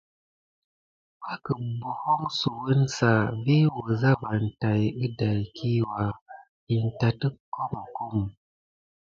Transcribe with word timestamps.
Wakəbohonsewounsa 1.23 3.09
vi 3.43 3.57
wuza 3.73 4.11
van 4.21 4.43
tay 4.61 4.83
əday 5.05 5.41
kiwa 5.55 6.01
in 6.75 6.85
tat 6.99 7.19
əkamokum. 7.29 8.17